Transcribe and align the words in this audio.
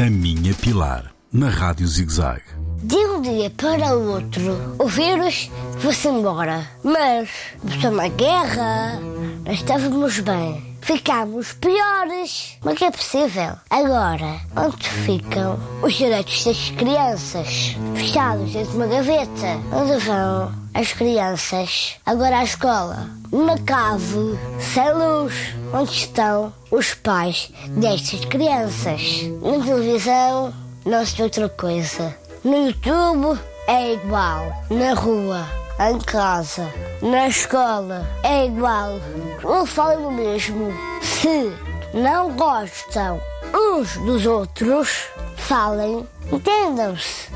A 0.00 0.08
Minha 0.08 0.54
Pilar, 0.54 1.12
na 1.32 1.48
Rádio 1.48 1.84
ZigZag. 1.84 2.40
De 2.84 2.94
um 2.94 3.20
dia 3.20 3.50
para 3.50 3.98
o 3.98 4.12
outro, 4.12 4.76
o 4.78 4.86
vírus 4.86 5.50
foi-se 5.80 6.06
embora. 6.06 6.64
Mas, 6.84 7.28
começou 7.60 7.90
uma 7.90 8.06
guerra, 8.06 9.00
nós 9.44 9.56
estávamos 9.56 10.20
bem. 10.20 10.76
Ficámos 10.82 11.52
piores. 11.54 12.56
Mas 12.64 12.78
que 12.78 12.84
é 12.84 12.90
possível? 12.92 13.56
Agora, 13.68 14.40
onde 14.56 14.88
ficam 14.88 15.58
os 15.82 15.94
direitos 15.94 16.44
das 16.44 16.70
crianças? 16.70 17.76
Fechados 17.96 18.52
dentro 18.52 18.70
de 18.70 18.76
uma 18.76 18.86
gaveta. 18.86 19.60
Onde 19.72 20.04
vão 20.04 20.52
as 20.74 20.92
crianças? 20.92 21.96
Agora 22.06 22.38
à 22.38 22.44
escola. 22.44 23.10
Numa 23.32 23.58
cave, 23.58 24.38
sem 24.60 24.92
luz. 24.94 25.34
Onde 25.72 25.92
estão 25.92 26.52
os 26.70 26.94
pais 26.94 27.52
destas 27.76 28.24
crianças? 28.24 29.02
Na 29.42 29.64
televisão, 29.64 30.54
não 30.84 31.04
se 31.04 31.14
vê 31.16 31.24
outra 31.24 31.48
coisa. 31.48 32.16
No 32.42 32.68
YouTube 32.68 33.38
é 33.66 33.92
igual. 33.92 34.50
Na 34.70 34.94
rua, 34.94 35.46
em 35.78 35.98
casa, 35.98 36.66
na 37.02 37.28
escola 37.28 38.08
é 38.22 38.46
igual. 38.46 38.98
Não 39.42 39.66
falam 39.66 40.08
o 40.08 40.12
mesmo. 40.12 40.72
Se 41.02 41.52
não 41.92 42.32
gostam 42.32 43.20
uns 43.54 43.96
dos 43.98 44.24
outros, 44.24 45.06
falem, 45.36 46.08
entendam-se. 46.32 47.28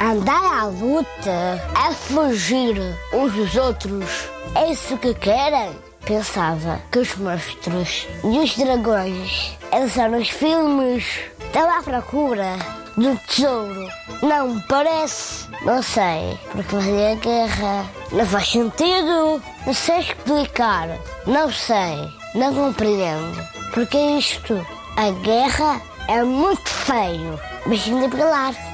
Andar 0.00 0.60
à 0.60 0.64
luta, 0.66 1.62
a 1.74 1.92
fugir 1.92 2.76
uns 3.12 3.32
dos 3.32 3.54
outros, 3.56 4.28
é 4.54 4.72
isso 4.72 4.96
que 4.98 5.14
querem? 5.14 5.70
Pensava 6.06 6.82
que 6.92 6.98
os 6.98 7.16
monstros 7.16 8.06
e 8.22 8.38
os 8.38 8.56
dragões 8.58 9.56
eram 9.72 10.18
os 10.18 10.28
filmes. 10.28 11.04
Estava 11.46 11.78
à 11.78 11.82
procura 11.82 12.58
do 12.96 13.16
tesouro. 13.26 13.88
Não 14.22 14.60
parece. 14.68 15.48
Não 15.62 15.82
sei. 15.82 16.38
Porque 16.52 16.68
fazer 16.68 17.12
a 17.12 17.14
guerra 17.14 17.86
não 18.12 18.26
faz 18.26 18.50
sentido. 18.50 19.42
Não 19.66 19.72
sei 19.72 20.00
explicar. 20.00 20.88
Não 21.26 21.50
sei. 21.50 22.12
Não 22.34 22.54
compreendo. 22.54 23.48
Porque 23.72 23.96
isto, 23.96 24.54
a 24.98 25.10
guerra 25.22 25.80
é 26.08 26.22
muito 26.22 26.68
feio. 26.68 27.40
Beijinho 27.66 28.10
de 28.10 28.14
pilar. 28.14 28.73